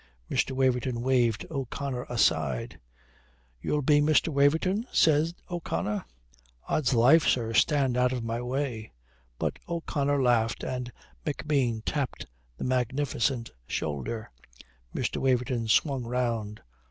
[0.31, 0.53] Mr.
[0.53, 2.79] Waverton waved O'Connor aside.
[3.61, 4.29] "You'll be Mr.
[4.29, 6.05] Waverton?" said O'Connor.
[6.67, 8.93] "Od's life, sir, stand out of my way."
[9.37, 10.91] But O'Connor laughed and
[11.23, 12.25] McBean tapped
[12.57, 14.31] the magnificent shoulder.
[14.95, 15.17] Mr.
[15.17, 16.63] Waverton swung round.